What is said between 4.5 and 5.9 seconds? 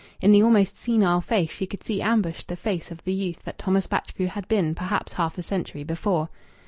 perhaps half a century